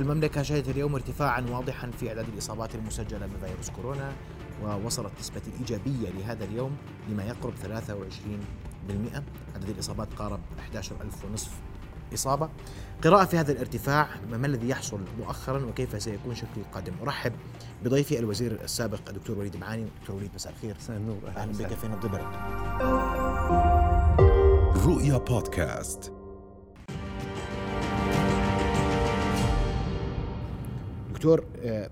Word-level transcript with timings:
المملكة 0.00 0.42
شهدت 0.42 0.68
اليوم 0.68 0.94
ارتفاعا 0.94 1.40
واضحا 1.40 1.90
في 1.90 2.08
أعداد 2.08 2.28
الإصابات 2.28 2.74
المسجلة 2.74 3.26
بفيروس 3.26 3.70
كورونا 3.70 4.12
ووصلت 4.62 5.12
نسبة 5.20 5.42
الإيجابية 5.46 6.10
لهذا 6.10 6.44
اليوم 6.44 6.76
لما 7.08 7.24
يقرب 7.24 7.52
23% 7.62 7.66
عدد 9.54 9.68
الإصابات 9.68 10.08
قارب 10.14 10.40
11000 10.58 11.24
ونصف 11.24 11.50
إصابة. 12.14 12.48
قراءة 13.04 13.24
في 13.24 13.36
هذا 13.38 13.52
الارتفاع 13.52 14.08
ما 14.30 14.46
الذي 14.46 14.68
يحصل 14.68 15.00
مؤخرا 15.18 15.64
وكيف 15.64 16.02
سيكون 16.02 16.34
شكل 16.34 16.48
القادم؟ 16.56 16.92
أرحب 17.02 17.32
بضيفي 17.84 18.18
الوزير 18.18 18.52
السابق 18.64 19.00
الدكتور 19.08 19.38
وليد 19.38 19.56
معاني. 19.56 19.86
دكتور 20.00 20.16
وليد 20.16 20.30
مساء 20.34 20.52
الخير. 20.52 20.76
مساء 20.78 20.96
النور. 20.96 21.18
أهلا 21.36 21.52
بك 21.52 21.74
في 21.74 21.88
نبض 21.88 22.04
البلد. 22.04 22.26
رؤيا 24.86 25.18
بودكاست. 25.18 26.17
دكتور 31.18 31.44
آه، 31.62 31.90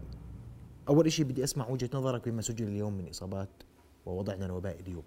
أول 0.88 1.12
شيء 1.12 1.24
بدي 1.24 1.44
أسمع 1.44 1.68
وجهة 1.68 1.90
نظرك 1.94 2.28
بما 2.28 2.42
سجل 2.42 2.68
اليوم 2.68 2.98
من 2.98 3.08
إصابات 3.08 3.48
ووضعنا 4.06 4.46
الوبائي 4.46 4.80
اليوم. 4.80 5.02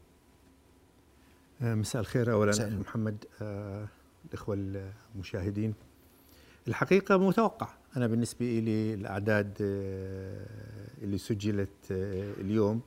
آه، 1.61 1.75
مساء 1.75 2.01
الخير. 2.01 2.31
اولا 2.31 2.49
مساء. 2.49 2.71
محمد 2.71 3.25
آه، 3.41 3.87
الإخوة 4.29 4.55
المشاهدين. 5.15 5.73
الحقيقة 6.67 7.17
متوقع. 7.17 7.69
أنا 7.97 8.07
بالنسبة 8.07 8.45
لي 8.45 8.93
الأعداد 8.93 9.53
اللي 11.01 11.17
سجلت 11.17 11.91
اليوم 12.41 12.81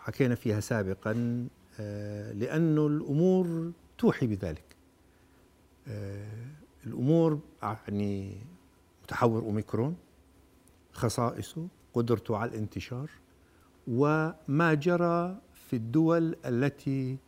وحكينا 0.00 0.34
فيها 0.34 0.60
سابقا 0.60 1.12
لأنه 2.32 2.86
الأمور 2.86 3.72
توحي 3.98 4.26
بذلك. 4.26 4.64
الأمور 6.86 7.40
يعني 7.62 8.36
متحور 9.04 9.42
أوميكرون 9.42 9.96
خصائصه 10.92 11.68
قدرته 11.94 12.36
على 12.36 12.50
الانتشار 12.50 13.10
وما 13.88 14.74
جرى 14.74 15.38
في 15.54 15.76
الدول 15.76 16.36
التي 16.44 17.18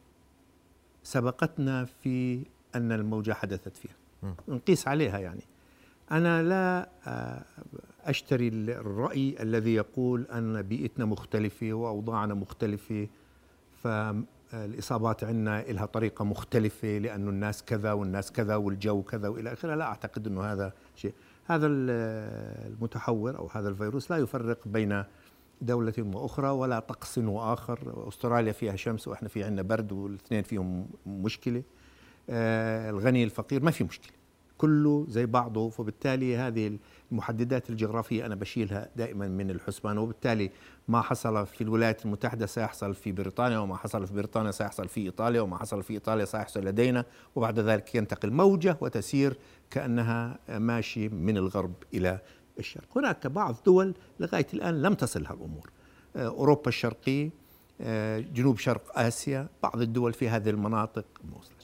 سبقتنا 1.02 1.84
في 1.84 2.42
أن 2.74 2.92
الموجة 2.92 3.32
حدثت 3.32 3.77
فيها. 3.77 3.94
نقيس 4.48 4.88
عليها 4.88 5.18
يعني 5.18 5.42
أنا 6.10 6.42
لا 6.42 6.88
آه، 7.06 7.44
أشتري 8.05 8.48
الرأي 8.48 9.36
الذي 9.40 9.74
يقول 9.74 10.22
أن 10.22 10.62
بيئتنا 10.62 11.05
مختلفة 11.05 11.72
وأوضاعنا 11.72 12.34
مختلفة 12.34 13.08
فالاصابات 14.53 15.25
عندنا 15.25 15.62
لها 15.62 15.86
طريقة 15.86 16.25
مختلفة 16.25 16.98
لأنه 16.98 17.31
الناس 17.31 17.62
كذا 17.64 17.92
والناس 17.92 18.33
كذا 18.33 18.56
والجو 18.56 19.03
كذا 19.03 19.28
وإلى 19.28 19.53
آخره. 19.53 19.75
لا 19.75 19.84
أعتقد 19.84 20.27
إنه 20.27 20.42
هذا 20.42 20.72
شيء. 20.97 21.12
هذا 21.45 21.67
ال- 21.67 22.73
المتحور 22.73 23.39
أو 23.39 23.48
هذا 23.53 23.69
الفيروس 23.69 24.11
لا 24.11 24.17
يفرق 24.17 24.58
بين 24.69 25.05
دولة 25.61 25.92
وأخرى 25.98 26.48
ولا 26.48 26.78
طقس 26.78 27.19
وآخر 27.19 28.08
أستراليا 28.08 28.53
فيها 28.53 28.77
شمس 28.77 29.08
وإحنا 29.08 29.28
في 29.28 29.45
عندنا 29.45 29.62
برد 29.62 29.92
والاثنين 29.92 30.42
فيهم 30.42 30.86
مشكلة. 31.06 31.62
آه 32.30 32.91
الغني 32.91 33.25
الفقير 33.25 33.62
ما 33.62 33.70
في 33.70 33.84
مشكلة. 33.84 34.12
كله 34.58 35.06
زي 35.08 35.27
بعضه 35.27 35.70
فبالتالي 35.70 36.36
هذه 36.36 36.78
المحددات 37.12 37.70
الجغرافية 37.70 38.27
أنا 38.27 38.34
بشيلها 38.34 38.88
دائما 38.96 39.28
من 39.28 39.50
الحسبان 39.50 39.98
وبالتالي 39.98 40.50
ما 40.88 41.00
حصل 41.02 41.46
في 41.46 41.60
الولايات 41.60 42.05
المتحدة 42.05 42.46
سيحصل 42.46 42.94
في 42.94 43.12
بريطانيا 43.12 43.58
وما 43.58 43.77
حصل 43.77 44.06
في 44.06 44.14
بريطانيا 44.14 44.50
سيحصل 44.50 44.88
في 44.88 45.00
إيطاليا 45.00 45.40
وما 45.40 45.58
حصل 45.58 45.83
في 45.83 45.92
إيطاليا 45.92 46.24
سيحصل 46.24 46.64
لدينا 46.64 47.05
وبعد 47.36 47.58
ذلك 47.58 47.94
ينتقل 47.94 48.30
موجة 48.30 48.77
وتسير 48.80 49.36
كأنها 49.70 50.38
ماشي 50.48 51.08
من 51.08 51.36
الغرب 51.36 51.74
إلى 51.94 52.18
الشرق. 52.58 52.98
هناك 52.98 53.27
بعض 53.27 53.56
دول 53.66 53.94
لغاية 54.20 54.46
الآن 54.55 54.83
لم 54.83 54.94
تصلها 54.94 55.33
الأمور 55.33 55.70
آه، 56.17 56.27
أوروبا 56.27 56.68
الشرقية 56.68 57.30
آه، 57.80 58.18
جنوب 58.18 58.58
شرق 58.58 58.98
آسيا 58.98 59.48
بعض 59.62 59.80
الدول 59.80 60.12
في 60.12 60.29
هذه 60.29 60.50
المناطق 60.50 61.05
ما 61.24 61.39
وصلش 61.39 61.61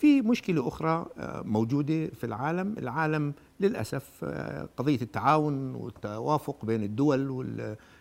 في 0.00 0.22
مشكلة 0.22 0.68
أخرى 0.68 1.06
آه، 1.18 1.42
موجودة 1.42 2.06
في 2.06 2.24
العالم. 2.24 2.74
العالم 2.78 3.32
للأسف 3.60 4.10
آه، 4.24 4.68
قضية 4.76 5.00
التعاون 5.02 5.74
والتوافق 5.74 6.64
بين 6.64 6.82
الدول 6.82 7.30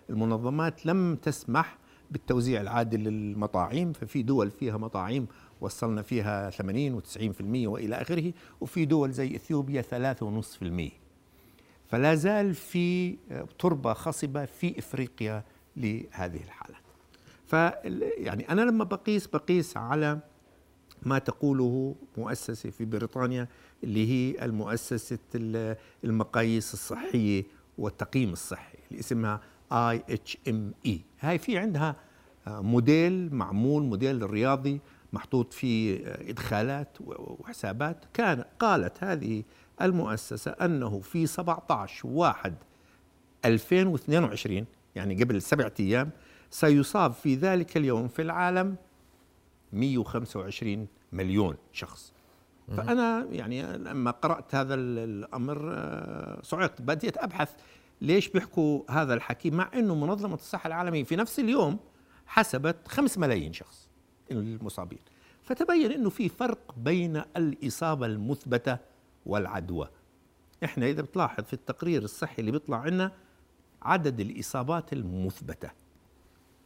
والمنظمات 0.09 0.85
لم 0.85 1.15
تسمح 1.15 1.77
بالتوزيع 2.11 2.61
العادل 2.61 2.99
للمطاعيم 2.99 3.93
ففي 3.93 4.23
دول 4.23 4.51
فيها 4.51 4.77
مطاعيم 4.77 5.27
وصلنا 5.61 6.01
فيها 6.01 6.49
80 6.49 7.01
و90% 7.01 7.67
وإلى 7.67 7.95
آخره 7.95 8.33
وفي 8.61 8.85
دول 8.85 9.11
زي 9.11 9.35
إثيوبيا 9.35 9.81
3.5% 9.81 10.91
فلا 11.87 12.16
زال 12.16 12.55
في 12.55 13.17
تربة 13.59 13.93
خصبة 13.93 14.45
في 14.45 14.79
إفريقيا 14.79 15.43
لهذه 15.77 16.43
الحالة. 16.43 16.75
ف 17.45 17.53
يعني 18.17 18.49
أنا 18.49 18.61
لما 18.61 18.83
بقيس 18.83 19.27
بقيس 19.27 19.77
على 19.77 20.19
ما 21.03 21.19
تقوله 21.19 21.95
مؤسسة 22.17 22.69
في 22.69 22.85
بريطانيا 22.85 23.47
اللي 23.83 24.07
هي 24.09 24.45
المؤسسة 24.45 25.19
ال- 25.35 25.75
المقاييس 26.03 26.73
الصحية 26.73 27.43
والتقييم 27.77 28.31
الصحي 28.33 28.77
اللي 28.91 28.99
اسمها 28.99 29.41
IHME 29.71 30.89
هاي 31.19 31.37
في 31.37 31.57
عندها 31.57 31.95
آه، 32.47 32.61
موديل 32.61 33.35
معمول 33.35 33.83
موديل 33.83 34.29
رياضي 34.31 34.81
محطوط 35.13 35.53
فيه 35.53 36.05
آه، 36.07 36.29
إدخالات 36.29 36.97
وحسابات. 37.01 38.05
كان 38.13 38.43
قالت 38.59 39.03
هذه 39.03 39.43
المؤسسة 39.81 40.51
أنه 40.51 40.99
في 40.99 41.27
17 41.27 42.07
واحد 42.07 42.53
2022 43.45 44.66
يعني 44.95 45.23
قبل 45.23 45.41
سبعة 45.41 45.73
أيام 45.79 46.09
سيصاب 46.49 47.11
في 47.13 47.35
ذلك 47.35 47.77
اليوم 47.77 48.07
في 48.07 48.21
العالم 48.21 48.75
125 49.74 50.88
مليون 51.12 51.56
شخص. 51.74 52.13
فأنا 52.78 53.28
يعني 53.31 53.78
لما 53.78 54.12
قرأت 54.12 54.56
هذا 54.56 54.74
ال- 54.74 54.97
الأمر 55.00 55.72
آه، 55.74 56.41
صعقت 56.44 56.81
بديت 56.81 57.18
أبحث 57.18 57.52
ليش 58.02 58.28
بيحكوا 58.29 58.81
هذا 58.90 59.13
الحكي 59.13 59.52
مع 59.52 59.69
أنه 59.74 59.96
منظمة 59.96 60.34
الصحة 60.34 60.68
العالمية 60.68 61.03
في 61.03 61.16
نفس 61.16 61.40
اليوم 61.40 61.79
حسبت 62.25 62.88
5 62.88 63.22
ملايين 63.22 63.53
شخص 63.53 63.90
المصابين 64.31 65.00
فتبين 65.44 65.91
أنه 65.91 66.09
في 66.09 66.29
فرق 66.29 66.75
بين 66.78 67.22
الإصابة 67.38 68.06
المثبتة 68.06 68.78
والعدوى. 69.25 69.90
إحنا 70.63 70.85
إذا 70.85 71.02
بتلاحظ 71.02 71.44
في 71.44 71.53
التقرير 71.53 72.03
الصحي 72.03 72.40
اللي 72.40 72.52
بيطلع 72.52 72.78
عنا 72.78 73.12
عدد 73.81 74.19
الإصابات 74.19 74.94
المثبتة 74.94 75.69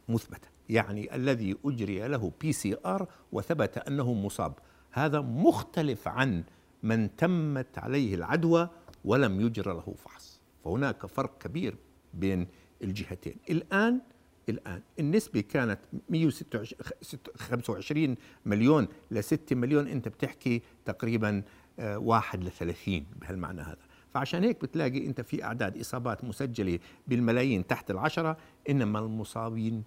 مثبتة. 0.08 0.48
يعني 0.68 1.14
الذي 1.14 1.56
أجري 1.64 2.08
له 2.08 2.32
PCR 2.40 3.08
وثبت 3.32 3.78
أنه 3.78 4.14
مصاب. 4.14 4.54
هذا 4.90 5.20
مختلف 5.20 6.08
عن 6.08 6.44
من 6.82 7.16
تمت 7.16 7.78
عليه 7.78 8.14
العدوى 8.14 8.68
ولم 9.04 9.40
يجرى 9.40 9.74
له 9.74 9.94
فحص. 10.04 10.40
فهناك 10.64 11.06
فرق 11.06 11.38
كبير 11.38 11.76
بين 12.14 12.46
الجهتين. 12.82 13.36
الان 13.50 14.00
الآن 14.48 14.82
النسبة 14.98 15.40
كانت 15.40 15.78
125 16.08 18.16
مليون 18.46 18.88
ل 19.10 19.24
6 19.24 19.56
مليون. 19.56 19.88
أنت 19.88 20.08
بتحكي 20.08 20.62
تقريبا 20.84 21.42
آه، 21.78 21.98
واحد 21.98 22.44
ل 22.44 22.50
30 22.50 23.06
بهالمعنى 23.20 23.60
هذا. 23.60 23.78
فعشان 24.14 24.44
هيك 24.44 24.62
بتلاقي 24.62 25.06
أنت 25.06 25.20
في 25.20 25.44
أعداد 25.44 25.78
إصابات 25.78 26.24
مسجلة 26.24 26.78
بالملايين 27.06 27.66
تحت 27.66 27.90
العشرة 27.90 28.36
إنما 28.70 28.98
المصابين 28.98 29.84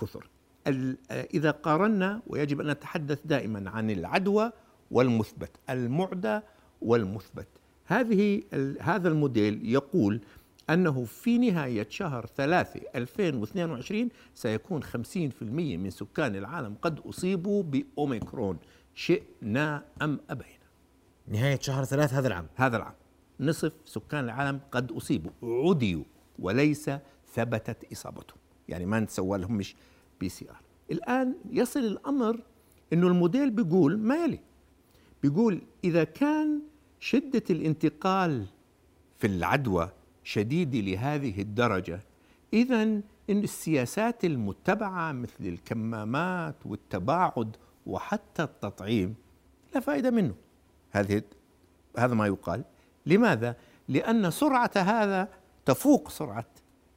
كثر 0.00 0.30
آه، 0.66 0.92
إذا 1.10 1.50
قارنا 1.50 2.22
ويجب 2.26 2.60
أن 2.60 2.66
نتحدث 2.70 3.20
دائما 3.24 3.70
عن 3.70 3.90
العدوى 3.90 4.52
والمثبت 4.90 5.50
المعدى 5.70 6.40
والمثبت. 6.82 7.48
هذه 7.86 8.42
هذا 8.80 9.08
الموديل 9.08 9.60
يقول 9.68 10.20
أنه 10.70 11.04
في 11.04 11.38
نهاية 11.38 11.86
شهر 11.90 12.26
ثلاثة 12.36 12.80
2022 12.94 14.08
سيكون 14.34 14.82
50% 14.82 15.42
من 15.42 15.90
سكان 15.90 16.36
العالم 16.36 16.74
قد 16.82 17.00
أصيبوا 17.00 17.62
بأوميكرون. 17.62 18.58
شئنا 18.94 19.84
أم 20.02 20.20
أبينا؟ 20.30 20.50
نهاية 21.28 21.58
شهر 21.60 21.84
ثلاث 21.84 22.14
هذا 22.14 22.28
العام. 22.28 22.46
هذا 22.56 22.76
العام. 22.76 22.94
نصف 23.40 23.72
سكان 23.84 24.24
العالم 24.24 24.60
قد 24.72 24.92
أصيبوا 24.92 25.30
عدوا 25.42 26.04
وليس 26.38 26.90
ثبتت 27.34 27.92
إصابتهم. 27.92 28.39
يعني 28.70 28.86
ما 28.86 29.00
نسوى 29.00 29.38
لهمش 29.38 29.76
PCR. 30.20 30.60
الآن 30.90 31.34
يصل 31.50 31.80
الأمر 31.80 32.40
أنه 32.92 33.06
الموديل 33.06 33.50
بيقول 33.50 33.98
ما 33.98 34.24
يلي. 34.24 34.38
بيقول 35.22 35.62
إذا 35.84 36.04
كان 36.04 36.60
شدة 37.00 37.42
الانتقال 37.50 38.46
في 39.18 39.26
العدوى 39.26 39.90
شديدة 40.24 40.80
لهذه 40.80 41.40
الدرجة 41.42 42.00
إذا 42.52 42.82
إن 42.82 43.02
السياسات 43.30 44.24
المتبعة 44.24 45.12
مثل 45.12 45.40
الكمامات 45.40 46.54
والتباعد 46.64 47.56
وحتى 47.86 48.42
التطعيم 48.42 49.14
لا 49.74 49.80
فائدة 49.80 50.10
منه. 50.10 50.34
هذه 50.90 51.22
هذا 51.98 52.14
ما 52.14 52.26
يقال. 52.26 52.64
لماذا؟ 53.06 53.56
لأن 53.88 54.30
سرعة 54.30 54.70
هذا 54.76 55.28
تفوق 55.64 56.08
سرعة 56.10 56.46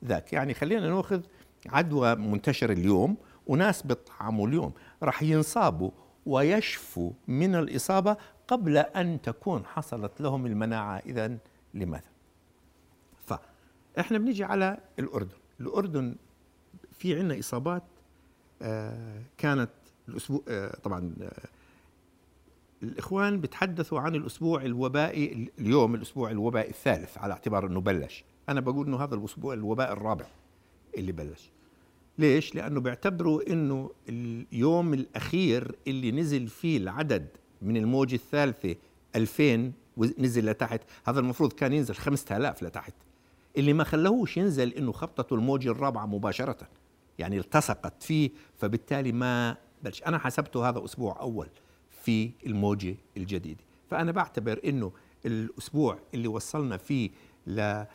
ذاك. 0.06 0.34
يعني 0.34 0.54
خلينا 0.54 0.90
نأخذ 0.90 1.22
عدوى 1.70 2.16
منتشر 2.16 2.72
اليوم 2.72 3.18
وناس 3.48 3.82
بيطعموا 3.82 4.48
اليوم 4.48 4.74
راح 5.04 5.24
ينصابوا 5.24 5.92
ويشفوا 6.26 7.12
من 7.28 7.56
الإصابة 7.56 8.18
قبل 8.48 8.78
أن 8.78 9.22
تكون 9.22 9.66
حصلت 9.66 10.22
لهم 10.22 10.46
المناعة. 10.46 10.98
اذا 10.98 11.38
لماذا؟ 11.74 12.10
فاحنا 13.26 14.18
بنيجي 14.18 14.44
على 14.44 14.78
الأردن. 15.00 15.38
الأردن 15.60 16.16
في 16.92 17.20
عندنا 17.20 17.40
إصابات 17.40 17.84
آه، 18.62 19.22
كانت 19.38 19.70
الأسبوع 20.10 20.42
آه، 20.48 20.78
طبعا 20.84 21.16
آه، 21.22 21.48
الإخوان 22.84 23.42
بتحدثوا 23.42 24.00
عن 24.00 24.16
الأسبوع 24.16 24.62
الوبائي 24.62 25.52
اليوم 25.60 25.96
الأسبوع 25.96 26.32
الوبائي 26.32 26.70
الثالث 26.70 27.18
على 27.18 27.34
اعتبار 27.34 27.68
إنه 27.68 27.82
بلش. 27.82 28.24
أنا 28.50 28.62
بقول 28.62 28.88
إنه 28.88 29.04
هذا 29.04 29.16
الأسبوع 29.16 29.54
الوباء 29.54 29.94
الرابع. 29.94 30.26
اللي 30.98 31.12
بلش. 31.12 31.50
ليش؟ 32.18 32.56
لأنه 32.56 32.80
بيعتبروا 32.80 33.52
إنه 33.52 33.92
اليوم 34.10 34.94
الأخير 34.94 35.76
اللي 35.88 36.12
نزل 36.12 36.48
فيه 36.48 36.78
العدد 36.78 37.28
من 37.62 37.78
الموجة 37.78 38.16
الثالثة 38.16 38.76
2000 39.16 39.72
نزل 39.98 40.46
لتحت 40.46 40.82
هذا 41.06 41.20
المفروض 41.20 41.54
كان 41.54 41.74
ينزل 41.74 41.96
5000 41.96 42.64
لتحت. 42.64 42.94
اللي 43.58 43.74
ما 43.74 43.84
خلوهوش 43.84 44.38
ينزل 44.38 44.74
إنه 44.74 44.92
خبطته 44.92 45.34
الموجة 45.34 45.72
الرابعة 45.72 46.06
مباشرة 46.06 46.58
يعني 47.20 47.38
التصقت 47.38 48.04
فيه 48.04 48.30
فبالتالي 48.58 49.12
ما 49.12 49.58
بلش. 49.84 50.04
أنا 50.04 50.18
حسبته 50.18 50.70
هذا 50.70 50.86
أسبوع 50.86 51.20
أول 51.20 51.48
في 52.04 52.32
الموجة 52.46 52.96
الجديدة. 53.18 53.64
فأنا 53.90 54.12
بعتبر 54.12 54.60
إنه 54.66 54.92
الأسبوع 55.26 56.00
اللي 56.14 56.28
وصلنا 56.28 56.78
فيه 56.78 57.10
ل 57.48 57.86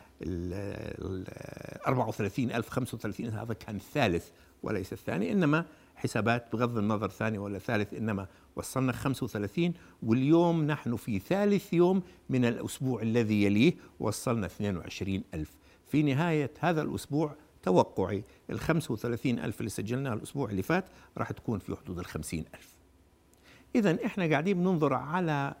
34000 1.87 2.69
35 2.69 3.29
هذا 3.29 3.53
كان 3.53 3.75
الثالث 3.75 4.27
وليس 4.63 4.93
الثاني 4.93 5.31
إنما 5.31 5.65
حسابات 5.95 6.45
بغض 6.53 6.77
النظر 6.77 7.09
ثاني 7.09 7.37
ولا 7.37 7.59
ثالث 7.59 7.93
إنما 7.93 8.27
وصلنا 8.55 8.91
35 8.91 9.73
واليوم 10.03 10.63
نحن 10.63 10.95
في 10.95 11.19
ثالث 11.19 11.73
يوم 11.73 12.01
من 12.29 12.45
الأسبوع 12.45 13.01
الذي 13.01 13.43
يليه 13.43 13.73
وصلنا 13.99 14.45
22000 14.45 15.55
في 15.87 16.03
نهاية 16.03 16.51
هذا 16.59 16.81
الأسبوع 16.81 17.35
توقعي 17.63 18.23
ال 18.49 18.59
35 18.59 19.39
ألف 19.39 19.59
اللي 19.59 19.69
سجلناها 19.69 20.13
الأسبوع 20.13 20.49
اللي 20.49 20.61
فات 20.61 20.85
راح 21.17 21.31
تكون 21.31 21.59
في 21.59 21.75
حدود 21.75 21.99
ال 21.99 22.05
50 22.05 22.39
ألف. 22.39 22.75
إذا 23.75 24.05
إحنا 24.05 24.29
قاعدين 24.29 24.57
بننظر 24.57 24.93
على 24.93 25.53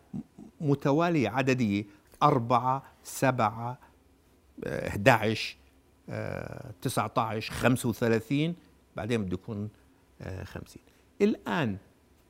متوالية 0.61 1.29
عددية 1.29 1.85
أربعة 2.23 2.83
سبعة 3.03 3.77
11 4.67 5.57
19 6.81 7.53
35 7.53 8.55
بعدين 8.95 9.23
بده 9.25 9.33
يكون 9.33 9.69
50 10.43 10.63
آه، 10.63 11.23
الآن 11.23 11.77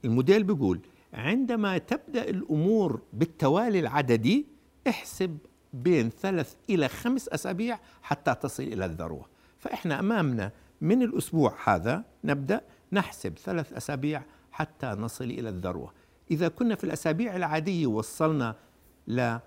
الموديل 0.05 0.43
بيقول 0.43 0.79
عندما 1.13 1.77
تبدأ 1.77 2.29
الأمور 2.29 3.01
بالتوالي 3.13 3.79
العددي 3.79 4.45
احسب 4.87 5.37
بين 5.73 6.09
ثلاث 6.09 6.55
إلى 6.69 6.87
خمس 6.87 7.29
أسابيع 7.29 7.79
حتى 8.01 8.35
تصل 8.35 8.63
إلى 8.63 8.85
الذروة. 8.85 9.25
فإحنا 9.59 9.99
أمامنا 9.99 10.51
من 10.81 11.01
الأسبوع 11.01 11.55
هذا 11.65 12.03
نبدأ 12.23 12.61
نحسب 12.91 13.37
ثلاث 13.37 13.73
أسابيع 13.73 14.23
حتى 14.51 14.87
نصل 14.87 15.23
إلى 15.23 15.49
الذروة. 15.49 15.93
إذا 16.31 16.47
كنا 16.47 16.75
في 16.75 16.83
الأسابيع 16.83 17.35
العادية 17.35 17.87
وصلنا 17.87 18.55
ل 19.07 19.37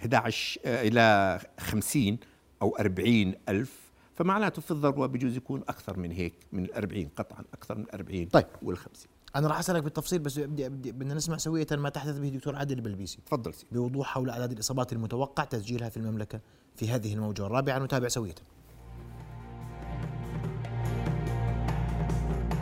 11 0.00 0.60
آه، 0.64 0.82
إلى 0.82 1.38
50 1.60 2.18
أو 2.62 2.76
40 2.76 3.34
ألف 3.48 3.90
فمعناته 4.14 4.62
في 4.62 4.70
الذروة 4.70 5.06
بجوز 5.06 5.36
يكون 5.36 5.62
أكثر 5.68 5.98
من 5.98 6.12
هيك 6.12 6.34
من 6.52 6.64
ال 6.64 6.74
40 6.74 7.08
قطعا 7.16 7.44
أكثر 7.54 7.78
من 7.78 7.86
40 7.94 8.26
طيب. 8.26 8.46
وال 8.62 8.76
50 8.76 9.06
أنا 9.36 9.48
راح 9.48 9.58
أسألك 9.58 9.82
بالتفصيل 9.82 10.18
بس 10.18 10.38
بدي 10.38 10.68
بدي 10.68 10.92
بدنا 10.92 11.14
نسمع 11.14 11.36
سوية 11.36 11.66
ما 11.72 11.88
تحدث 11.88 12.18
به 12.18 12.28
دكتور 12.28 12.56
عادل 12.56 12.76
البلبيسي. 12.76 13.18
تفضل 13.26 13.54
سيدي. 13.54 13.66
بوضوح 13.72 14.06
حول 14.06 14.30
أعداد 14.30 14.52
الإصابات 14.52 14.92
المتوقع 14.92 15.44
تسجيلها 15.44 15.88
في 15.88 15.96
المملكة 15.96 16.40
في 16.76 16.88
هذه 16.88 17.14
الموجة. 17.14 17.46
الرابعه 17.46 17.78
نتابع 17.78 18.08
سوية. 18.08 18.34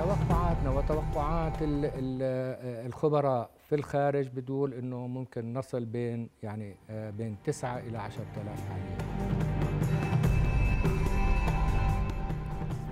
توقعاتنا 0.08 0.70
وتوقعات 0.70 1.52
الخبراء 2.86 3.50
في 3.68 3.74
الخارج 3.74 4.28
بتقول 4.28 4.74
إنه 4.74 5.06
ممكن 5.06 5.52
نصل 5.52 5.84
بين 5.84 6.28
يعني 6.42 6.76
آه، 6.90 7.10
بين 7.10 7.36
9 7.44 7.78
إلى 7.78 7.98
10000 7.98 8.60
حاليا. 8.68 8.98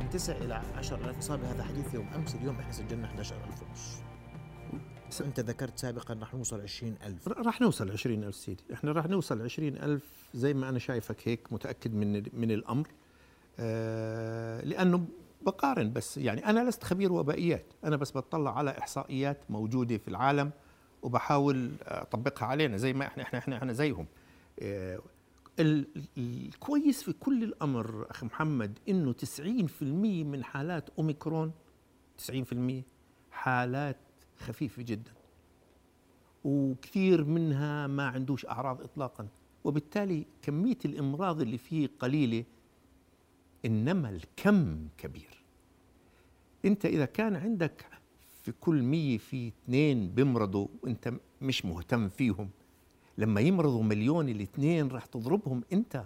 من 0.00 0.10
9 0.10 0.36
إلى 0.36 0.62
10000 0.78 1.18
اصابه 1.18 1.50
هذا 1.52 1.62
حديث 1.64 1.94
يوم 1.94 2.06
أمس 2.14 2.34
اليوم 2.34 2.58
إحنا 2.60 2.72
سجلنا 2.72 3.06
11000 3.06 3.62
ونص 3.62 5.20
أنت 5.20 5.40
ذكرت 5.40 5.78
سابقا 5.78 6.18
رح 6.22 6.34
نوصل 6.34 6.60
20000 6.60 7.28
رح 7.28 7.60
نوصل 7.60 7.90
20000 7.90 8.34
سيدي. 8.34 8.64
إحنا 8.72 8.92
رح 8.92 9.06
نوصل 9.06 9.42
20000 9.42 10.28
زي 10.34 10.54
ما 10.54 10.68
أنا 10.68 10.78
شايفك 10.78 11.28
هيك 11.28 11.52
متأكد 11.52 11.94
من 11.94 12.22
من 12.32 12.50
الأمر. 12.50 12.88
آه 13.58 14.60
لأنه 14.60 15.06
بقارن 15.46 15.92
بس. 15.92 16.18
يعني 16.18 16.46
أنا 16.46 16.68
لست 16.68 16.84
خبير 16.84 17.12
وبائيات 17.12 17.64
أنا 17.84 17.96
بس 17.96 18.16
بطلع 18.16 18.58
على 18.58 18.78
إحصائيات 18.78 19.50
موجودة 19.50 19.96
في 19.98 20.08
العالم 20.08 20.50
وبحاول 21.02 21.70
أطبقها 21.82 22.46
علينا 22.46 22.76
زي 22.76 22.92
ما 22.92 23.06
إحنا 23.06 23.22
إحنا 23.22 23.38
إحنا, 23.38 23.56
إحنا 23.56 23.72
زيهم. 23.72 24.06
آه، 24.60 25.00
الكويس 26.18 27.02
في 27.02 27.12
كل 27.12 27.42
الأمر 27.44 28.06
أخي 28.10 28.26
محمد 28.26 28.78
إنه 28.88 29.12
90% 29.12 29.82
من 30.24 30.44
حالات 30.44 30.90
أوميكرون 30.98 31.52
90% 32.18 32.82
حالات 33.30 33.96
خفيفة 34.38 34.82
جدا. 34.82 35.12
وكثير 36.44 37.24
منها 37.24 37.86
ما 37.86 38.06
عندوش 38.08 38.46
أعراض 38.46 38.82
اطلاقا. 38.82 39.28
وبالتالي 39.64 40.26
كمية 40.42 40.78
الإمراض 40.84 41.40
اللي 41.40 41.58
فيه 41.58 41.90
قليلة 41.98 42.44
إنما 43.66 44.10
الكم 44.10 44.88
كبير. 44.98 45.42
أنت 46.64 46.86
إذا 46.86 47.04
كان 47.04 47.36
عندك 47.36 47.86
في 48.42 48.52
كل 48.52 48.82
مية 48.82 49.18
في 49.18 49.48
اثنين 49.48 50.08
بيمرضوا 50.08 50.68
وأنت 50.82 51.12
مش 51.42 51.64
مهتم 51.64 52.08
فيهم 52.08 52.50
لما 53.18 53.40
يمرضوا 53.40 53.82
مليون 53.82 54.28
الاثنين 54.28 54.88
راح 54.88 55.06
تضربهم 55.06 55.62
أنت 55.72 56.04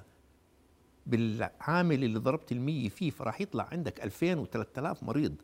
بالعامل 1.07 2.05
اللي 2.05 2.19
ضربت 2.19 2.53
المية 2.53 2.89
فيه 2.89 3.11
فراح 3.11 3.41
يطلع 3.41 3.69
عندك 3.73 4.05
2000 4.05 4.45
و3000 4.45 5.03
مريض. 5.05 5.35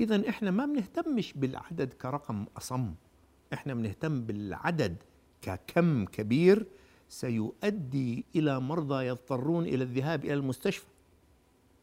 إذا 0.00 0.28
إحنا 0.28 0.50
ما 0.50 0.66
بنهتمش 0.66 1.32
بالعدد 1.32 1.92
كرقم 1.92 2.46
أصم 2.56 2.94
إحنا 3.52 3.74
بنهتم 3.74 4.24
بالعدد 4.24 4.96
ككم 5.42 6.04
كبير 6.04 6.66
سيؤدي 7.08 8.24
إلى 8.36 8.60
مرضى 8.60 9.06
يضطرون 9.06 9.64
إلى 9.64 9.84
الذهاب 9.84 10.24
إلى 10.24 10.34
المستشفى. 10.34 10.86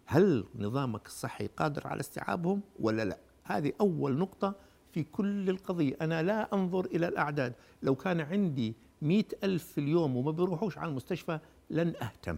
هل 0.05 0.45
نظامك 0.55 1.05
الصحي 1.05 1.47
قادر 1.47 1.87
على 1.87 1.99
استيعابهم 1.99 2.61
ولا 2.79 3.05
لا؟ 3.05 3.17
هذه 3.43 3.73
أول 3.81 4.17
نقطة 4.17 4.55
في 4.91 5.03
كل 5.03 5.49
القضية. 5.49 5.97
أنا 6.01 6.23
لا 6.23 6.53
أنظر 6.53 6.85
إلى 6.85 7.07
الأعداد. 7.07 7.53
لو 7.83 7.95
كان 7.95 8.21
عندي 8.21 8.75
مئة 9.01 9.25
ألف 9.43 9.63
في 9.63 9.77
اليوم 9.77 10.17
وما 10.17 10.31
بيروحوش 10.31 10.77
على 10.77 10.89
المستشفى 10.89 11.39
لن 11.69 11.93
أهتم. 12.01 12.37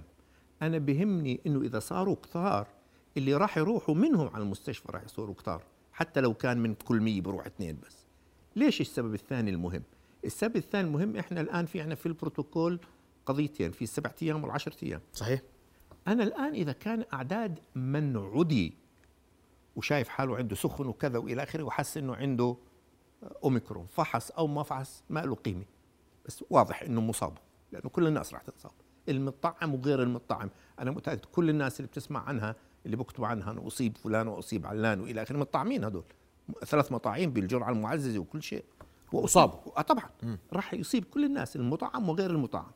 أنا 0.61 0.77
بهمني 0.77 1.39
أنه 1.47 1.61
إذا 1.61 1.79
صاروا 1.79 2.15
كثار 2.15 2.67
اللي 3.17 3.33
راح 3.33 3.57
يروحوا 3.57 3.95
منهم 3.95 4.27
على 4.27 4.43
المستشفى 4.43 4.91
راح 4.91 5.03
يصيروا 5.03 5.35
كثار. 5.35 5.63
حتى 5.93 6.21
لو 6.21 6.33
كان 6.33 6.57
من 6.57 6.73
كل 6.73 6.99
مية 6.99 7.21
بروح 7.21 7.45
اثنين 7.45 7.77
بس. 7.87 8.05
ليش 8.55 8.81
السبب 8.81 9.13
الثاني 9.13 9.51
المهم؟ 9.51 9.83
السبب 10.25 10.55
الثاني 10.55 10.87
المهم 10.87 11.15
إحنا 11.17 11.41
الآن 11.41 11.65
في 11.65 11.81
عنا 11.81 11.95
في 11.95 12.05
البروتوكول 12.05 12.79
قضيتين 13.25 13.71
في 13.71 13.81
السبعة 13.81 14.15
أيام 14.21 14.43
والعشرة 14.43 14.75
أيام. 14.83 15.01
صحيح. 15.13 15.41
أنا 16.07 16.23
الآن 16.23 16.53
إذا 16.53 16.71
كان 16.71 17.05
أعداد 17.13 17.59
من 17.75 18.17
عدي 18.17 18.73
وشايف 19.75 20.07
حاله 20.07 20.37
عنده 20.37 20.55
سخن 20.55 20.87
وكذا 20.87 21.17
وإلى 21.17 21.43
آخره 21.43 21.63
وحس 21.63 21.97
إنه 21.97 22.15
عنده 22.15 22.55
أوميكرون 23.43 23.85
فحص 23.85 24.31
أو 24.31 24.47
ما 24.47 24.63
فحص 24.63 25.03
ما 25.09 25.19
له 25.19 25.35
قيمة. 25.35 25.65
بس 26.25 26.43
واضح 26.49 26.83
إنه 26.83 27.01
مصاب 27.01 27.37
لأنه 27.71 27.89
كل 27.89 28.07
الناس 28.07 28.33
راح 28.33 28.41
تتصاب 28.41 28.71
المطعم 29.09 29.73
وغير 29.73 30.03
المطعم. 30.03 30.49
أنا 30.79 30.91
متأكد 30.91 31.25
كل 31.25 31.49
الناس 31.49 31.79
اللي 31.79 31.87
بتسمع 31.87 32.23
عنها 32.23 32.55
اللي 32.85 32.97
بكتبوا 32.97 33.27
عنها 33.27 33.51
أنا 33.51 33.67
أصيب 33.67 33.97
فلان 33.97 34.27
وأصيب 34.27 34.65
علان 34.67 35.01
وإلى 35.01 35.21
آخره 35.21 35.37
مطعمين 35.37 35.83
هدول 35.83 36.03
ثلاث 36.65 36.91
مطاعيم 36.91 37.31
بالجرعة 37.31 37.69
المعززة 37.69 38.19
وكل 38.19 38.43
شيء. 38.43 38.63
وأصابوا 39.13 39.79
آه 39.79 39.81
طبعا. 39.81 40.09
راح 40.53 40.73
يصيب 40.73 41.05
كل 41.05 41.25
الناس 41.25 41.55
المطعم 41.55 42.09
وغير 42.09 42.29
المطعم. 42.31 42.71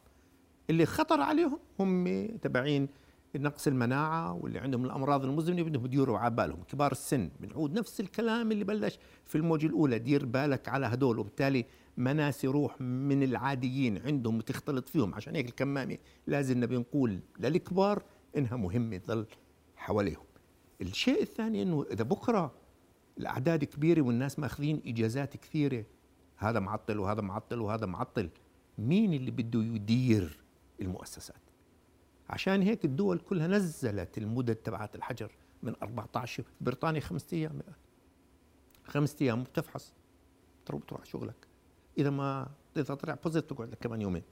اللي 0.69 0.85
خطر 0.85 1.21
عليهم 1.21 1.59
هم 1.79 2.27
تبعين 2.41 2.88
نقص 3.35 3.67
المناعة 3.67 4.33
واللي 4.33 4.59
عندهم 4.59 4.85
الأمراض 4.85 5.25
المزمنة 5.25 5.63
بدهم 5.63 5.85
يديروا 5.85 6.17
على 6.17 6.35
بالهم. 6.35 6.63
كبار 6.63 6.91
السن 6.91 7.29
بنعود 7.39 7.73
نفس 7.73 8.00
الكلام 8.00 8.51
اللي 8.51 8.63
بلش 8.63 9.00
في 9.25 9.35
الموجه 9.38 9.67
الأولى 9.67 10.00
دير 10.00 10.25
بالك 10.25 10.69
على 10.69 10.85
هدول. 10.85 11.19
وبالتالي 11.19 11.65
مناس 11.97 12.43
يروح 12.43 12.81
من 12.81 13.23
العاديين 13.23 13.97
عندهم 13.97 14.38
وتختلط 14.38 14.89
فيهم. 14.89 15.13
عشان 15.13 15.35
هيك 15.35 15.50
الكمامة 15.50 15.97
لازم 16.27 16.63
نبي 16.63 16.77
نقول 16.77 17.19
للكبار 17.39 18.03
إنها 18.38 18.55
مهمة 18.55 18.97
تظل 18.97 19.25
حواليهم. 19.75 20.25
الشيء 20.81 21.21
الثاني 21.21 21.61
إنه 21.61 21.85
إذا 21.91 22.03
بكرة 22.03 22.51
الأعداد 23.17 23.63
كبيرة 23.63 24.01
والناس 24.01 24.39
ماخذين 24.39 24.81
إجازات 24.85 25.38
كثيرة 25.38 25.85
هذا 26.38 26.59
معطل 26.59 27.00
وهذا 27.00 27.21
معطل 27.21 27.59
وهذا 27.61 27.85
معطل 27.85 28.29
مين 28.77 29.13
اللي 29.13 29.31
بده 29.31 29.63
يدير 29.63 30.39
المؤسسات؟ 30.81 31.40
عشان 32.31 32.61
هيك 32.61 32.85
الدول 32.85 33.19
كلها 33.19 33.47
نزلت 33.47 34.17
المدد 34.17 34.55
تبعات 34.55 34.95
الحجر 34.95 35.31
من 35.63 35.75
14 35.83 36.43
بريطانيا 36.61 37.01
خمسة 37.01 37.38
أيام. 37.38 37.61
خمسة 38.85 39.15
أيام 39.21 39.43
بتفحص 39.43 39.93
تروح 40.65 40.81
تروح 40.88 41.05
شغلك. 41.05 41.47
إذا 41.97 42.09
ما 42.09 42.47
إذا 42.77 42.93
طلع 42.93 43.17
بوزيتيف 43.23 43.50
تقعد 43.50 43.71
لك 43.71 43.77
كمان 43.77 44.01
يومين. 44.01 44.23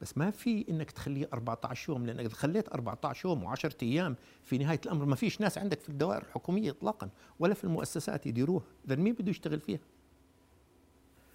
بس 0.00 0.18
ما 0.18 0.30
في 0.30 0.64
إنك 0.70 0.90
تخليه 0.90 1.28
14 1.32 1.92
يوم 1.92 2.06
لأنك 2.06 2.24
إذا 2.24 2.34
خليت 2.34 2.68
14 2.68 3.28
يوم 3.28 3.54
و10 3.54 3.70
أيام 3.82 4.16
في 4.44 4.58
نهاية 4.58 4.80
الأمر 4.84 5.04
ما 5.04 5.16
فيش 5.16 5.40
ناس 5.40 5.58
عندك 5.58 5.80
في 5.80 5.88
الدوائر 5.88 6.22
الحكومية 6.22 6.70
اطلاقا 6.70 7.08
ولا 7.38 7.54
في 7.54 7.64
المؤسسات 7.64 8.26
يديروها. 8.26 8.64
اذا 8.86 8.96
مين 8.96 9.12
بده 9.12 9.30
يشتغل 9.30 9.60
فيها؟ 9.60 9.80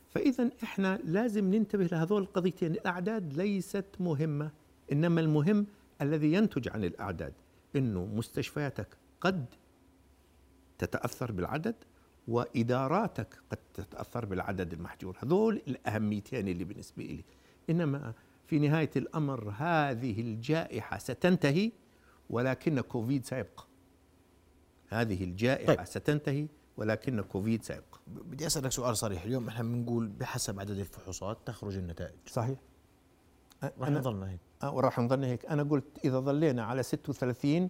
فإذا 0.09 0.49
إحنا 0.63 0.99
لازم 1.03 1.53
ننتبه 1.53 1.83
لهذول 1.83 2.21
القضيتين. 2.21 2.71
الأعداد 2.71 3.33
ليست 3.33 3.85
مهمة 3.99 4.51
إنما 4.91 5.21
المهم 5.21 5.65
الذي 6.01 6.33
ينتج 6.33 6.69
عن 6.69 6.83
الأعداد 6.83 7.33
إنه 7.75 8.05
مستشفياتك 8.05 8.87
قد 9.21 9.45
تتأثر 10.77 11.31
بالعدد 11.31 11.75
وإداراتك 12.27 13.39
قد 13.51 13.57
تتأثر 13.73 14.25
بالعدد 14.25 14.73
المحجور. 14.73 15.17
هذول 15.23 15.61
الأهميتين 15.67 16.47
اللي 16.47 16.63
بالنسبة 16.63 17.03
لي 17.03 17.23
إنما 17.69 18.13
في 18.47 18.59
نهاية 18.59 18.89
الأمر 18.95 19.49
هذه 19.57 20.21
الجائحة 20.21 20.97
ستنتهي 20.97 21.71
ولكن 22.29 22.81
كوفيد 22.81 23.25
سيبقى. 23.25 23.67
هذه 24.89 25.23
الجائحة 25.23 25.75
طيب. 25.75 25.85
ستنتهي 25.85 26.47
ولكن 26.77 27.21
كوفيد 27.21 27.63
سيبقى. 27.63 27.99
بدي 28.07 28.47
أسألك 28.47 28.71
سؤال 28.71 28.97
صريح. 28.97 29.23
اليوم 29.23 29.47
إحنا 29.47 29.63
بنقول 29.63 30.07
بحسب 30.07 30.59
عدد 30.59 30.77
الفحوصات 30.77 31.37
تخرج 31.45 31.77
النتائج. 31.77 32.15
صحيح. 32.27 32.59
رح 33.63 33.89
نظلنا 33.89 34.29
هيك. 34.29 34.39
أه 34.39 34.46
وراح 34.63 34.99
نظلنا 34.99 35.27
هيك. 35.27 35.45
أنا 35.45 35.63
قلت 35.63 35.85
إذا 36.05 36.19
ظلينا 36.19 36.63
على 36.63 36.83
36 36.83 37.69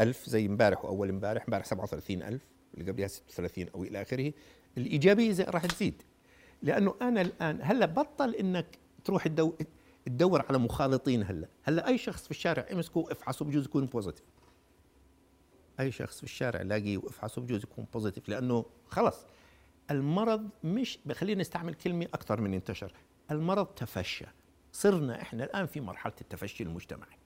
ألف 0.00 0.28
زي 0.28 0.46
امبارح 0.46 0.84
واول 0.84 1.08
امبارح 1.08 1.44
امبارح 1.44 1.64
37 1.64 2.22
ألف 2.22 2.42
اللي 2.74 2.90
قبلها 2.90 3.08
36 3.08 3.68
أو 3.74 3.84
إلى 3.84 4.02
آخره. 4.02 4.32
الإيجابية 4.78 5.32
زي 5.32 5.44
راح 5.44 5.66
تزيد 5.66 6.02
لأنه 6.62 6.94
أنا 7.02 7.20
الآن 7.20 7.58
هلأ 7.62 7.86
بطل 7.86 8.34
إنك 8.34 8.78
تروح 9.04 9.28
تدور 9.28 9.54
تدور 10.06 10.44
على 10.48 10.58
مخالطين 10.58 11.22
هلأ. 11.22 11.48
هلأ 11.62 11.88
أي 11.88 11.98
شخص 11.98 12.24
في 12.24 12.30
الشارع 12.30 12.66
امسكه 12.72 13.12
افحصه 13.12 13.44
بجوز 13.44 13.64
يكون 13.64 13.86
positive 13.86 14.24
أي 15.80 15.92
شخص 15.92 16.16
في 16.16 16.24
الشارع 16.24 16.62
لاقيه 16.62 16.98
وافحصه 16.98 17.42
بجوز 17.42 17.62
يكون 17.62 17.86
positive 17.94 18.28
لأنه 18.28 18.64
خلص 18.86 19.26
المرض 19.90 20.48
مش 20.64 20.98
خلينا 21.12 21.40
نستعمل 21.40 21.74
كلمة 21.74 22.04
أكثر 22.04 22.40
من 22.40 22.54
انتشر 22.54 22.92
المرض 23.30 23.66
تفشى. 23.66 24.24
صرنا 24.74 25.22
إحنا 25.22 25.44
الآن 25.44 25.66
في 25.66 25.80
مرحلة 25.80 26.12
التفشي 26.20 26.62
المجتمعي. 26.64 27.18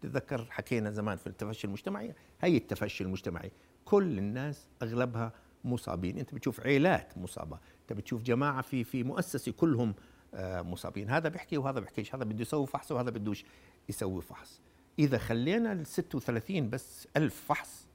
تتذكر 0.00 0.46
حكينا 0.50 0.90
زمان 0.90 1.16
في 1.16 1.26
التفشي 1.26 1.66
المجتمعي؟ 1.66 2.14
هي 2.40 2.56
التفشي 2.56 3.04
المجتمعي. 3.04 3.52
كل 3.84 4.18
الناس 4.18 4.66
أغلبها 4.82 5.32
مصابين. 5.64 6.18
أنت 6.18 6.34
بتشوف 6.34 6.60
عيلات 6.60 7.18
مصابة. 7.18 7.58
أنت 7.82 7.92
بتشوف 7.92 8.22
جماعة 8.22 8.62
في 8.62 8.84
في 8.84 9.02
مؤسسة 9.02 9.52
كلهم 9.52 9.94
آه، 10.34 10.62
مصابين. 10.62 11.10
هذا 11.10 11.28
بيحكي 11.28 11.58
وهذا 11.58 11.80
بيحكيش. 11.80 12.14
هذا 12.14 12.24
بده 12.24 12.40
يسوي 12.42 12.66
فحص 12.66 12.92
وهذا 12.92 13.10
بدوش 13.10 13.44
يسوي 13.88 14.22
فحص. 14.22 14.60
إذا 14.98 15.18
خلينا 15.18 15.72
ال 15.72 15.86
36 15.86 16.70
بس 16.70 17.08
ألف 17.16 17.44
فحص 17.48 17.86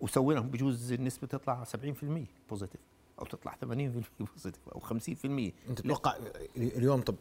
وسويناهم 0.00 0.50
بجوز 0.50 0.92
النسبة 0.92 1.26
تطلع 1.26 1.64
70% 1.64 1.68
positive 2.50 2.80
أو 3.18 3.24
تطلع 3.24 3.52
80% 3.52 3.66
positive 4.20 4.68
أو 4.68 4.80
50% 4.80 4.84
أنت 5.68 5.80
تتوقع 5.80 6.16
اليوم 6.56 7.00
طب 7.00 7.16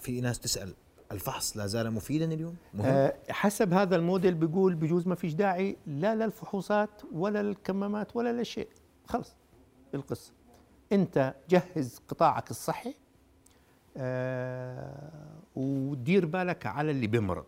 في 0.00 0.20
ناس 0.20 0.40
تسأل 0.40 0.74
الفحص 1.12 1.56
لا 1.56 1.66
زال 1.66 1.90
مفيدا 1.90 2.24
اليوم؟ 2.34 2.56
مهم؟ 2.74 2.86
أه 2.86 3.14
حسب 3.30 3.72
هذا 3.72 3.96
الموديل 3.96 4.34
بيقول 4.34 4.74
بجوز 4.74 5.06
ما 5.06 5.14
فيش 5.14 5.34
داعي 5.34 5.76
لا 5.86 6.14
للفحوصات 6.14 7.02
ولا 7.12 7.42
للكمامات 7.42 8.16
ولا 8.16 8.42
لشيء 8.42 8.68
خلص 9.06 9.36
القصة. 9.94 10.32
انت 10.92 11.34
جهز 11.50 12.00
قطاعك 12.08 12.50
الصحي 12.50 12.94
أه 13.96 15.40
ودير 15.56 16.26
بالك 16.26 16.66
على 16.66 16.90
اللي 16.90 17.06
بمرض 17.06 17.46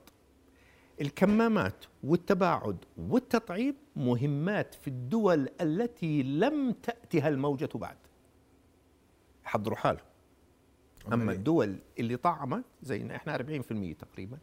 الكمامات 1.01 1.85
والتباعد 2.05 2.77
والتطعيم 2.97 3.75
مهمات 3.97 4.75
في 4.75 4.89
الدول 4.89 5.49
التي 5.61 6.23
لم 6.23 6.73
تأتها 6.73 7.29
الموجة 7.29 7.69
بعد. 7.75 7.97
حضروا 9.45 9.77
حالهم 9.77 10.08
أما 11.13 11.33
الدول 11.33 11.79
اللي 11.99 12.17
طعمت 12.17 12.65
زينا 12.83 13.17
إحنا 13.17 13.37
40% 13.39 13.97
تقريبا 13.99 14.39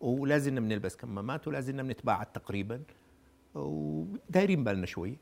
ولازلنا 0.00 0.60
بنلبس 0.60 0.96
كمامات 0.96 1.48
ولازلنا 1.48 1.82
بنتباعد 1.82 2.26
تقريبا 2.26 2.82
ودايرين 3.54 4.64
بالنا 4.64 4.86
شوي. 4.86 5.18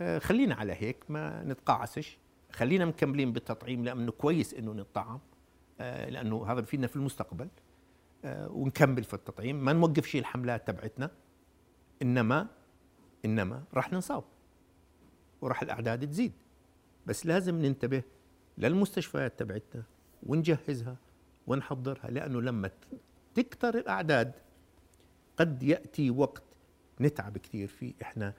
آه، 0.00 0.18
خلينا 0.18 0.54
على 0.54 0.72
هيك 0.72 0.96
ما 1.08 1.44
نتقاعسش. 1.44 2.18
خلينا 2.52 2.84
مكملين 2.84 3.32
بالتطعيم 3.32 3.84
لأنه 3.84 4.12
كويس 4.12 4.54
إنه 4.54 4.72
نطعم 4.72 5.20
آه، 5.80 6.10
لأنه 6.10 6.46
هذا 6.46 6.60
بفيدنا 6.60 6.86
في 6.86 6.96
المستقبل. 6.96 7.48
آه، 8.24 8.48
ونكمل 8.50 9.04
في 9.04 9.14
التطعيم. 9.14 9.64
ما 9.64 9.72
نوقف 9.72 10.06
شيء 10.06 10.20
الحملات 10.20 10.66
تبعتنا. 10.66 11.10
إنما 12.02 12.46
إنما 13.24 13.64
راح 13.74 13.92
ننصاب 13.92 14.24
وراح 15.40 15.62
الأعداد 15.62 16.08
تزيد. 16.08 16.32
بس 17.06 17.26
لازم 17.26 17.62
ننتبه 17.62 18.02
للمستشفيات 18.58 19.38
تبعتنا. 19.38 19.82
ونجهزها 20.26 20.96
ونحضرها 21.46 22.10
لأنه 22.10 22.42
لما 22.42 22.70
تكتر 23.34 23.78
الأعداد 23.78 24.32
قد 25.36 25.62
يأتي 25.62 26.10
وقت 26.10 26.42
نتعب 27.00 27.38
كثير 27.38 27.68
فيه. 27.68 27.94
إحنا 28.02 28.34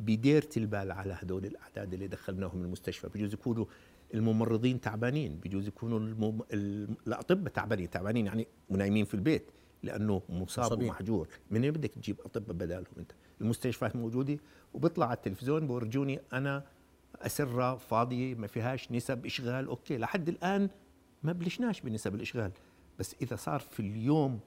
بديرة 0.00 0.48
البال 0.56 0.92
على 0.92 1.16
هدول 1.20 1.44
الأعداد 1.46 1.94
اللي 1.94 2.06
دخلناهم 2.06 2.62
المستشفى. 2.62 3.08
بجوز 3.08 3.32
يكونوا 3.32 3.64
الممرضين 4.14 4.80
تعبانين 4.80 5.40
بجوز 5.44 5.66
يكونوا 5.68 5.98
المم... 5.98 6.42
الأطباء 7.06 7.52
تعبانين. 7.52 7.90
تعبانين 7.90 8.26
يعني 8.26 8.46
منايمين 8.70 9.04
في 9.04 9.14
البيت 9.14 9.50
لأنه 9.82 10.22
مصاب 10.28 10.64
صبيح. 10.64 10.88
ومحجور 10.88 11.28
من 11.50 11.70
بدك 11.70 11.90
تجيب 11.94 12.20
أطباء 12.20 12.56
بدالهم 12.56 12.84
أنت. 12.98 13.12
المستشفيات 13.40 13.96
موجودة 13.96 14.38
وبيطلع 14.74 15.06
على 15.06 15.16
التلفزيون 15.16 15.66
بورجوني 15.66 16.20
أنا 16.32 16.64
أسرة 17.14 17.76
فاضية 17.76 18.34
ما 18.34 18.46
فيهاش 18.46 18.92
نسب 18.92 19.26
إشغال 19.26 19.66
أوكي. 19.66 19.98
لحد 19.98 20.28
الآن 20.28 20.68
ما 21.22 21.32
بلشناش 21.32 21.80
بنسب 21.80 22.14
الإشغال 22.14 22.52
بس 22.98 23.16
إذا 23.22 23.36
صار 23.36 23.60
في 23.60 23.80
اليوم 23.80 24.40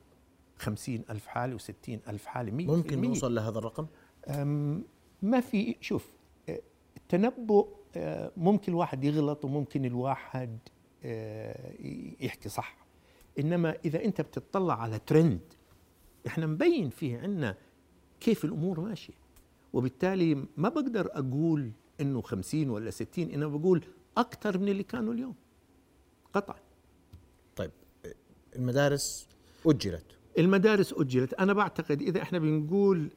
خمسين 0.58 1.04
ألف 1.10 1.28
حالة 1.28 1.56
وستين 1.56 2.00
ألف 2.08 2.26
حالة 2.26 2.52
مية 2.52 2.68
ممكن 2.68 3.02
نوصل 3.02 3.36
لهذا 3.36 3.58
الرقم؟ 3.58 3.88
ما 5.22 5.40
في 5.40 5.76
شوف 5.82 6.12
أه، 6.50 6.62
التنبؤ 6.98 7.68
أه، 7.96 8.32
ممكن 8.38 8.72
الواحد 8.72 9.04
يغلط 9.04 9.46
وممكن 9.46 9.86
الواحد 9.86 10.60
أه، 11.04 11.74
يحكي 12.20 12.50
صح. 12.50 12.78
إنما 13.40 13.76
إذا 13.86 14.06
أنت 14.06 14.22
بتطلع 14.22 14.82
على 14.82 15.00
ترند 15.00 15.54
إحنا 16.28 16.48
مبين 16.48 16.90
فيه 16.90 17.20
عندنا 17.20 17.58
كيف 18.20 18.46
الأمور 18.46 18.80
ماشية. 18.80 19.14
وبالتالي 19.74 20.36
ما 20.58 20.70
بقدر 20.70 21.10
أقول 21.12 21.72
إنه 22.02 22.22
خمسين 22.22 22.70
ولا 22.70 22.90
ستين 22.90 23.32
إنما 23.32 23.58
بقول 23.58 23.86
أكثر 24.18 24.58
من 24.58 24.70
اللي 24.70 24.84
كانوا 24.84 25.14
اليوم. 25.14 25.36
قطعا. 26.34 26.56
طيب 27.56 27.72
المدارس 28.56 29.28
أجلت. 29.66 30.06
المدارس 30.38 30.94
أجلت. 30.94 31.34
أنا 31.34 31.54
بعتقد 31.54 32.02
إذا 32.02 32.22
إحنا 32.22 32.40
بنقول 32.40 33.10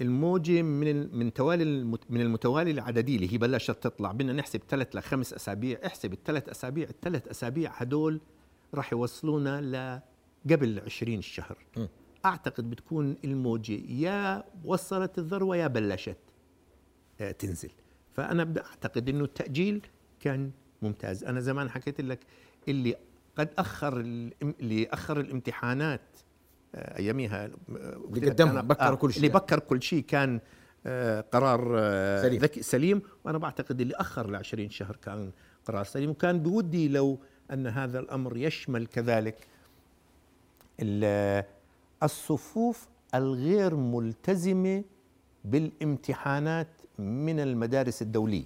الموجة 0.00 0.62
من 0.62 1.18
من 1.18 1.32
توالي 1.32 1.64
من 2.10 2.20
المتوالي 2.20 2.70
العددي 2.70 3.16
اللي 3.16 3.32
هي 3.32 3.38
بلشت 3.38 3.70
تطلع 3.70 4.12
بدنا 4.12 4.32
نحسب 4.32 4.60
ثلاث 4.68 4.96
لخمس 4.96 5.32
أسابيع 5.32 5.78
احسب 5.86 6.12
الثلاث 6.12 6.48
أسابيع 6.48 6.88
الثلاث 6.88 7.28
أسابيع 7.28 7.72
هدول 7.74 8.20
راح 8.74 8.92
يوصلونا 8.92 9.60
ل 9.60 10.00
قبل 10.52 10.80
20 10.86 11.22
شهر 11.22 11.58
م. 11.76 11.86
أعتقد 12.24 12.70
بتكون 12.70 13.16
الموجة 13.24 13.80
يا 13.88 14.44
وصلت 14.64 15.18
الذروة 15.18 15.56
يا 15.56 15.66
بلشت 15.66 16.16
آه، 17.20 17.30
تنزل. 17.30 17.70
فأنا 18.12 18.44
بدي 18.44 18.60
أعتقد 18.60 19.08
إنه 19.08 19.24
التأجيل 19.24 19.86
كان 20.20 20.50
ممتاز. 20.82 21.24
أنا 21.24 21.40
زمان 21.40 21.70
حكيت 21.70 22.00
لك 22.00 22.18
اللي 22.68 22.96
قد 23.38 23.48
أخر 23.58 23.96
اللي 24.60 24.86
أخر 24.86 25.20
الامتحانات 25.20 26.00
آه، 26.74 26.98
أياميها 26.98 27.50
اللي 27.68 28.30
قدمها 28.30 28.62
بكر 28.62 28.94
كل 28.94 29.12
شيء. 29.12 29.16
اللي 29.22 29.34
بكر 29.34 29.58
كل 29.58 29.82
شيء 29.82 30.02
كان 30.02 30.40
آه، 30.86 31.20
قرار 31.20 31.74
آه، 31.78 32.22
سليم. 32.22 32.40
ذكي 32.40 32.62
سليم. 32.62 33.02
وأنا 33.24 33.38
بعتقد 33.38 33.80
اللي 33.80 33.94
أخر 33.94 34.30
ل 34.30 34.36
20 34.36 34.70
شهر 34.70 34.96
كان 34.96 35.30
قرار 35.66 35.84
سليم. 35.84 36.10
وكان 36.10 36.38
بودي 36.38 36.88
لو 36.88 37.18
أن 37.52 37.66
هذا 37.66 37.98
الأمر 37.98 38.36
يشمل 38.36 38.86
كذلك 38.86 39.46
ال- 40.80 41.44
الصفوف 42.02 42.88
الغير 43.14 43.74
ملتزمة 43.76 44.84
بالامتحانات 45.44 46.68
من 46.98 47.40
المدارس 47.40 48.02
الدولية. 48.02 48.44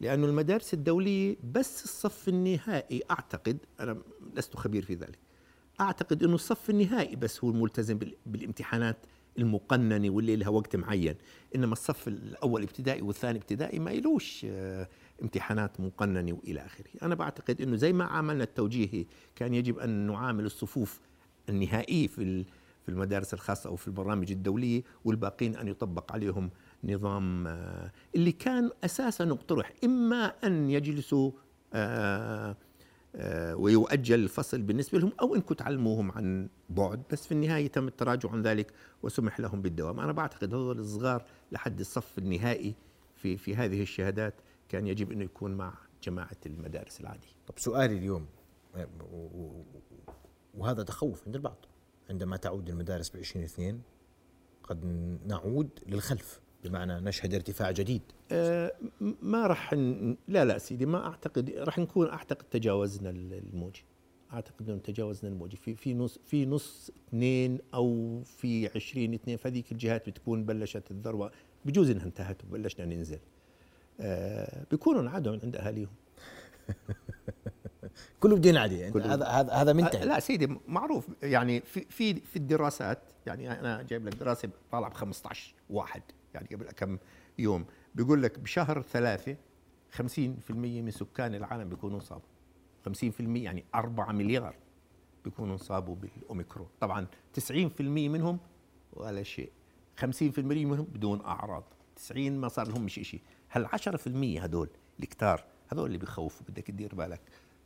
لأن 0.00 0.24
المدارس 0.24 0.74
الدولية 0.74 1.36
بس 1.52 1.84
الصف 1.84 2.28
النهائي 2.28 3.02
أعتقد 3.10 3.58
أنا 3.80 3.98
لست 4.36 4.56
خبير 4.56 4.82
في 4.84 4.94
ذلك 4.94 5.18
أعتقد 5.80 6.22
أنه 6.22 6.34
الصف 6.34 6.70
النهائي 6.70 7.16
بس 7.16 7.44
هو 7.44 7.50
الملتزم 7.50 7.98
بال- 7.98 8.14
بالامتحانات 8.26 8.96
المقننة 9.38 10.10
واللي 10.10 10.36
لها 10.36 10.48
وقت 10.48 10.76
معين 10.76 11.14
إنما 11.54 11.72
الصف 11.72 12.08
الأول 12.08 12.62
ابتدائي 12.62 13.02
والثاني 13.02 13.38
ابتدائي 13.38 13.78
ما 13.78 13.90
إلوش 13.90 14.46
آه، 14.48 14.88
امتحانات 15.22 15.80
مقننة 15.80 16.32
وإلى 16.32 16.60
آخره. 16.66 16.86
أنا 17.02 17.14
بعتقد 17.14 17.60
أنه 17.60 17.76
زي 17.76 17.92
ما 17.92 18.04
عاملنا 18.04 18.44
التوجيهي 18.44 19.06
كان 19.34 19.54
يجب 19.54 19.78
أن 19.78 19.90
نعامل 20.06 20.44
الصفوف 20.44 21.00
النهائية 21.48 22.06
في 22.06 22.44
في 22.82 22.92
المدارس 22.92 23.34
الخاصة 23.34 23.70
أو 23.70 23.76
في 23.76 23.88
البرامج 23.88 24.32
الدولية 24.32 24.82
والباقين 25.04 25.56
أن 25.56 25.68
يطبق 25.68 26.12
عليهم 26.12 26.50
نظام 26.84 27.46
آه، 27.46 27.92
اللي 28.14 28.32
كان 28.32 28.70
أساسا 28.84 29.24
اقترح 29.24 29.72
إما 29.84 30.32
أن 30.44 30.70
يجلسوا 30.70 31.30
آه، 31.74 32.56
آه، 33.16 33.56
ويؤجل 33.56 34.14
الفصل 34.14 34.62
بالنسبة 34.62 34.98
لهم 34.98 35.12
أو 35.20 35.34
إنكم 35.34 35.54
تعلموهم 35.54 36.12
عن 36.12 36.48
بعد. 36.70 37.02
بس 37.12 37.26
في 37.26 37.32
النهاية 37.32 37.66
تم 37.66 37.88
التراجع 37.88 38.30
عن 38.30 38.42
ذلك 38.42 38.72
وسمح 39.02 39.40
لهم 39.40 39.62
بالدوام. 39.62 40.00
أنا 40.00 40.12
بعتقد 40.12 40.54
هذول 40.54 40.78
الصغار 40.78 41.24
لحد 41.52 41.80
الصف 41.80 42.18
النهائي 42.18 42.74
في 43.14 43.36
في 43.36 43.56
هذه 43.56 43.82
الشهادات 43.82 44.34
كان 44.68 44.86
يجب 44.86 45.12
أنه 45.12 45.24
يكون 45.24 45.54
مع 45.54 45.74
جماعة 46.02 46.36
المدارس 46.46 47.00
العادية. 47.00 47.28
طب 47.46 47.58
سؤالي 47.58 47.98
اليوم 47.98 48.26
وهذا 50.54 50.82
تخوف 50.82 51.26
عند 51.26 51.34
البعض. 51.34 51.66
عندما 52.10 52.36
تعود 52.36 52.68
المدارس 52.68 53.08
ب 53.08 53.16
2002 53.16 53.80
قد 54.62 54.84
نعود 55.26 55.68
للخلف. 55.86 56.40
بمعنى 56.68 57.00
نشهد 57.00 57.34
ارتفاع 57.34 57.70
جديد. 57.70 58.02
آه، 58.32 58.72
ما 59.22 59.46
راح 59.46 59.72
ن... 59.74 60.16
لا 60.28 60.44
لا 60.44 60.58
سيدي 60.58 60.86
ما 60.86 61.06
أعتقد 61.06 61.50
راح 61.50 61.78
نكون 61.78 62.08
أعتقد 62.08 62.44
تجاوزنا 62.50 63.10
ال- 63.10 63.32
الموجه 63.52 63.82
أعتقد 64.32 64.70
إنه 64.70 64.78
تجاوزنا 64.78 65.30
الموجه 65.30 65.56
في 65.56 65.74
في 65.74 65.94
نص 65.94 66.18
في 66.24 66.46
نص 66.46 66.90
اثنين 67.08 67.58
أو 67.74 68.20
في 68.24 68.68
20 68.74 69.14
اثنين 69.14 69.36
فهذيك 69.36 69.72
الجهات 69.72 70.08
بتكون 70.08 70.44
بلشت 70.44 70.90
الذروة. 70.90 71.30
بجوز 71.64 71.90
إنها 71.90 72.04
انتهت 72.04 72.44
وبلشنا 72.44 72.86
ننزل. 72.86 73.18
آه 74.00 74.64
بيكونوا 74.70 75.00
انعادوا 75.00 75.38
عند 75.42 75.56
أهاليهم. 75.56 75.90
كله 78.20 78.36
بده 78.36 78.48
ينعدي 78.50 78.78
يعني 78.78 79.00
هذا 79.00 79.24
هذا 79.26 79.52
هذا 79.52 79.70
آه 79.70 79.74
منتهي 79.74 80.04
لا 80.04 80.20
سيدي 80.20 80.56
معروف. 80.68 81.06
يعني 81.22 81.60
في 81.60 81.80
في 81.90 82.14
في 82.14 82.36
الدراسات 82.36 82.98
يعني 83.26 83.60
أنا 83.60 83.82
جايب 83.82 84.06
لك 84.06 84.14
دراسة 84.14 84.48
طالعة 84.72 84.90
ب 84.90 84.94
15 84.94 85.54
واحد. 85.70 86.02
يعني 86.36 86.48
قبل 86.54 86.70
كم 86.70 86.98
يوم 87.38 87.66
بيقول 87.94 88.22
لك 88.22 88.38
بشهر 88.38 88.82
ثلاثة 88.82 89.36
50% 89.96 90.02
من 90.50 90.90
سكان 90.90 91.34
العالم 91.34 91.68
بيكونوا 91.68 92.00
صابوا 92.00 92.28
50% 92.88 93.20
يعني 93.20 93.64
4 93.74 94.12
مليار 94.12 94.54
بيكونوا 95.26 95.52
انصابوا 95.52 95.96
بالأوميكرون. 95.96 96.68
طبعا 96.80 97.06
90% 97.40 97.80
منهم 97.80 98.38
ولا 98.92 99.22
شيء. 99.22 99.50
50% 100.00 100.38
منهم 100.38 100.84
بدون 100.84 101.20
أعراض. 101.20 101.64
90 101.96 102.32
ما 102.32 102.48
صار 102.48 102.68
لهم 102.68 102.88
شيء 102.88 103.20
هل 103.48 103.66
10% 103.66 104.42
هدول 104.42 104.68
الكتار 105.00 105.44
هذول 105.72 105.86
اللي 105.86 105.98
بيخوفوا 105.98 106.46
بدك 106.48 106.66
تدير 106.66 106.94
بالك 106.94 107.20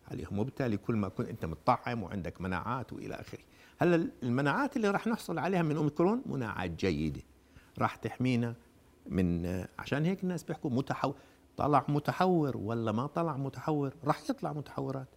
عليهم. 0.08 0.38
وبالتالي 0.38 0.76
كل 0.76 0.96
ما 0.96 1.08
كنت 1.08 1.28
أنت 1.28 1.44
متطعم 1.44 2.02
وعندك 2.02 2.40
مناعات 2.40 2.92
وإلى 2.92 3.14
آخره. 3.14 3.40
هلا 3.78 4.10
المناعات 4.22 4.76
اللي 4.76 4.90
راح 4.90 5.06
نحصل 5.06 5.38
عليها 5.38 5.62
من 5.62 5.76
أوميكرون؟ 5.76 6.22
مناعات 6.26 6.70
جيدة. 6.70 7.22
راح 7.78 7.96
تحمينا 7.96 8.54
من 9.06 9.46
عشان 9.78 10.04
هيك 10.04 10.22
الناس 10.22 10.42
بيحكوا 10.42 10.70
متحور 10.70 11.14
طلع 11.56 11.84
متحور 11.88 12.56
ولا 12.56 12.92
ما 12.92 13.06
طلع 13.06 13.36
متحور؟ 13.36 13.92
راح 14.04 14.30
يطلع 14.30 14.52
متحورات. 14.52 15.08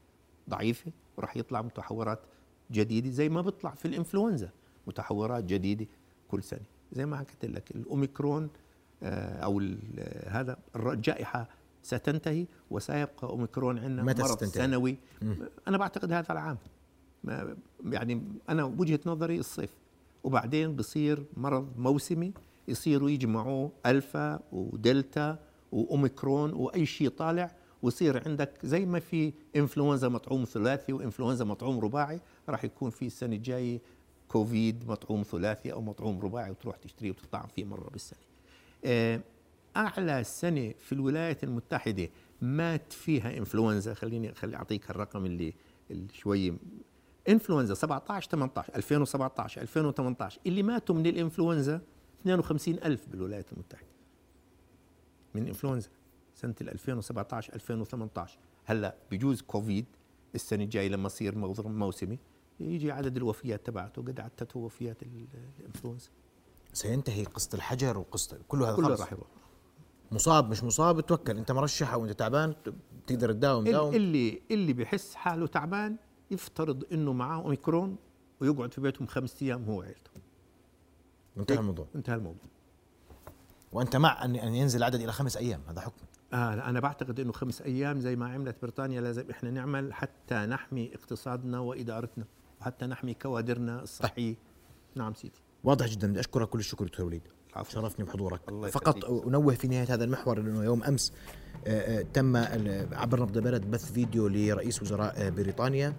ضعيفة 0.49 0.91
وراح 1.17 1.37
يطلع 1.37 1.61
متحورات 1.61 2.19
جديدة 2.71 3.09
زي 3.09 3.29
ما 3.29 3.41
بيطلع 3.41 3.71
في 3.71 3.87
الإنفلونزا 3.87 4.49
متحورات 4.87 5.43
جديدة 5.43 5.85
كل 6.27 6.43
سنة. 6.43 6.59
زي 6.91 7.05
ما 7.05 7.17
حكيت 7.17 7.45
لك 7.45 7.71
الأوميكرون 7.71 8.49
آه، 9.03 9.57
ال- 9.57 9.77
هذا 10.27 10.57
الجائحة 10.75 11.49
ستنتهي 11.83 12.45
وسيبقى 12.71 13.27
أوميكرون 13.29 13.79
عندنا 13.79 14.03
متى 14.03 14.21
مرض 14.21 14.31
ستنتهي؟ 14.37 14.63
سنوي. 14.67 14.97
أنا 15.67 15.77
بعتقد 15.77 16.11
هذا 16.11 16.31
العام. 16.31 16.57
يعني 17.85 18.23
أنا 18.49 18.63
وجهة 18.63 18.99
نظري 19.05 19.39
الصيف. 19.39 19.77
وبعدين 20.23 20.75
بصير 20.75 21.25
مرض 21.37 21.77
موسمي 21.77 22.33
يصيروا 22.67 23.09
يجمعوا 23.09 23.69
ألفا 23.85 24.39
ودلتا 24.51 25.39
وأوميكرون 25.71 26.53
وأي 26.53 26.85
شيء 26.85 27.09
طالع 27.09 27.55
ويصير 27.81 28.27
عندك 28.27 28.53
زي 28.63 28.85
ما 28.85 28.99
في 28.99 29.33
إنفلونزا 29.55 30.09
مطعوم 30.09 30.43
ثلاثي 30.43 30.93
وإنفلونزا 30.93 31.45
مطعوم 31.45 31.79
رباعي 31.79 32.19
راح 32.49 32.63
يكون 32.63 32.89
في 32.89 33.05
السنة 33.05 33.35
الجاية 33.35 33.81
كوفيد 34.27 34.87
مطعوم 34.87 35.23
ثلاثي 35.23 35.73
أو 35.73 35.81
مطعوم 35.81 36.19
رباعي 36.19 36.51
وتروح 36.51 36.77
تشتريه 36.77 37.11
وتطعم 37.11 37.47
فيه 37.55 37.65
مرة 37.65 37.89
بالسنة. 37.89 38.19
آه، 38.85 39.21
أعلى 39.77 40.23
سنة 40.23 40.73
في 40.79 40.91
الولايات 40.91 41.43
المتحدة 41.43 42.09
مات 42.41 42.93
فيها 42.93 43.37
إنفلونزا 43.37 43.93
خليني 43.93 44.33
خلي 44.33 44.55
أعطيك 44.55 44.89
الرقم 44.89 45.25
اللي, 45.25 45.53
اللي 45.91 46.13
شوي 46.13 46.53
انفلونزا 47.29 47.73
17 47.73 48.29
18 48.31 48.75
2017 48.75 49.61
2018 49.61 50.39
اللي 50.47 50.63
ماتوا 50.63 50.95
من 50.95 51.05
الإنفلونزا 51.05 51.81
52 52.21 52.75
ألف 52.75 53.07
بالولايات 53.07 53.53
المتحدة. 53.53 53.87
من 55.35 55.47
إنفلونزا 55.47 55.89
سنة 56.35 56.55
ال 56.61 56.69
2017 56.69 57.53
2018 57.55 58.39
هلا 58.65 58.95
بجوز 59.11 59.41
كوفيد 59.41 59.85
السنة 60.35 60.63
الجاية 60.63 60.89
لما 60.89 61.05
يصير 61.07 61.37
موسمي 61.67 62.19
يجي 62.59 62.91
عدد 62.91 63.17
الوفيات 63.17 63.65
تبعته 63.65 64.01
قد 64.01 64.19
عدته 64.19 64.59
وفيات 64.59 65.03
ال- 65.03 65.27
الإنفلونزا. 65.59 66.09
سينتهي 66.73 67.23
قصة 67.23 67.49
الحجر 67.55 67.97
وقصة 67.97 68.39
كله 68.47 68.67
هذا 68.69 68.75
كله 68.75 68.87
راح 68.95 69.11
يروح 69.13 69.27
مصاب 70.11 70.49
مش 70.49 70.63
مصاب 70.63 71.01
توكل. 71.01 71.37
انت 71.37 71.51
مرشح 71.51 71.93
أو 71.93 72.05
انت 72.05 72.19
تعبان 72.19 72.55
بتقدر 73.05 73.31
تداوم 73.31 73.63
داوم. 73.63 73.95
اللي 73.95 74.41
اللي 74.51 74.73
بحس 74.73 75.15
حاله 75.15 75.47
تعبان 75.47 75.95
يفترض 76.33 76.83
إنه 76.91 77.13
معه 77.13 77.41
أوميكرون 77.41 77.95
ويقعد 78.39 78.73
في 78.73 78.81
بيتهم 78.81 79.07
خمسة 79.07 79.45
أيام 79.45 79.63
هو 79.63 79.79
وعيلته. 79.79 80.11
انتهى 81.37 81.59
الموضوع. 81.59 81.87
انتهى 81.95 82.15
الموضوع. 82.15 82.41
وأنت 83.71 83.95
مع 83.95 84.25
ان 84.25 84.35
أن 84.35 84.55
ينزل 84.55 84.79
العدد 84.79 85.01
إلى 85.01 85.11
خمس 85.11 85.37
أيام 85.37 85.61
هذا 85.67 85.81
حكم. 85.81 86.01
آه 86.33 86.55
لا، 86.55 86.69
أنا 86.69 86.79
بعتقد 86.79 87.19
إنه 87.19 87.31
خمس 87.31 87.61
أيام 87.61 87.99
زي 87.99 88.15
ما 88.15 88.33
عملت 88.33 88.55
بريطانيا 88.61 89.01
لازم 89.01 89.29
إحنا 89.31 89.51
نعمل 89.51 89.93
حتى 89.93 90.35
نحمي 90.35 90.95
اقتصادنا 90.95 91.59
وإدارتنا 91.59 92.25
وحتى 92.61 92.85
نحمي 92.85 93.13
كوادرنا 93.13 93.83
الصحية. 93.83 94.35
نعم 94.95 95.13
سيدي. 95.13 95.39
واضح 95.63 95.87
جدا. 95.87 96.07
بدي 96.07 96.19
أشكرك 96.19 96.49
كل 96.49 96.59
الشكر 96.59 96.85
دكتور 96.85 97.05
وليد. 97.05 97.27
العفو. 97.53 97.71
شرفني 97.71 98.05
بحضورك. 98.05 98.41
الله 98.49 98.69
فقط. 98.69 99.05
أنوه 99.05 99.53
في 99.53 99.67
نهاية 99.67 99.93
هذا 99.93 100.03
المحور 100.03 100.39
إنه 100.39 100.63
يوم 100.63 100.83
أمس 100.83 101.13
آه، 101.67 101.99
آه، 101.99 102.05
تم 102.13 102.37
عبر 102.91 103.21
نبض 103.21 103.37
بلد 103.37 103.71
بث 103.71 103.91
فيديو 103.91 104.27
لرئيس 104.27 104.81
وزراء 104.81 105.13
آه، 105.17 105.29
بريطانيا. 105.29 105.93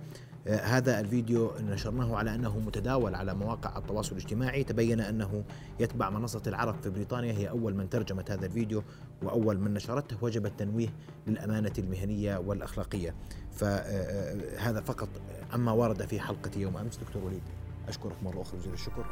هذا 0.46 1.00
الفيديو 1.00 1.52
نشرناه 1.60 2.16
على 2.16 2.34
أنه 2.34 2.58
متداول 2.58 3.14
على 3.14 3.34
مواقع 3.34 3.78
التواصل 3.78 4.12
الاجتماعي. 4.12 4.64
تبين 4.64 5.00
أنه 5.00 5.44
يتبع 5.80 6.10
منصة 6.10 6.42
العرب 6.46 6.74
في 6.82 6.90
بريطانيا 6.90 7.32
هي 7.32 7.50
أول 7.50 7.74
من 7.74 7.88
ترجمت 7.88 8.30
هذا 8.30 8.46
الفيديو 8.46 8.82
وأول 9.22 9.58
من 9.58 9.74
نشرته. 9.74 10.16
وجب 10.22 10.46
التنويه 10.46 10.88
للأمانة 11.26 11.72
المهنية 11.78 12.36
والأخلاقية. 12.36 13.14
فهذا 13.52 14.80
فقط 14.80 15.08
عما 15.52 15.72
ورد 15.72 16.06
في 16.06 16.20
حلقة 16.20 16.50
يوم 16.56 16.76
أمس. 16.76 16.96
دكتور 16.96 17.24
وليد 17.24 17.42
اشكرك 17.88 18.22
مره 18.22 18.42
أخرى 18.42 18.60
جزيل 18.60 18.72
الشكر. 18.72 19.04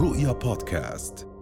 رؤيا 0.00 0.32
بودكاست. 0.32 1.33